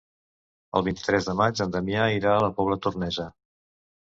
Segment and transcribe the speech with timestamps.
[0.79, 3.29] El vint-i-tres de maig en Damià irà a la Pobla Tornesa.